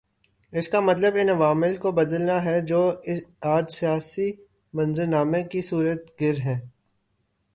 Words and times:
اس 0.53 0.67
کا 0.67 0.79
مطلب 0.79 1.13
ان 1.21 1.29
عوامل 1.29 1.75
کو 1.77 1.91
بدلنا 1.91 2.37
ہے 2.45 2.61
جو 2.61 2.81
آج 3.55 3.65
کے 3.67 3.75
سیاسی 3.75 4.31
منظرنامے 4.73 5.43
کے 5.43 5.61
صورت 5.61 6.21
گر 6.21 6.39
ہیں۔ 6.39 6.59